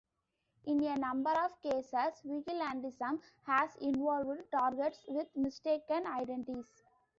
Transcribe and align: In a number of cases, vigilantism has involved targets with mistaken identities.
In 0.65 0.81
a 0.83 0.97
number 0.97 1.29
of 1.29 1.61
cases, 1.61 2.23
vigilantism 2.25 3.21
has 3.45 3.75
involved 3.75 4.49
targets 4.51 5.05
with 5.07 5.27
mistaken 5.35 6.07
identities. 6.07 6.83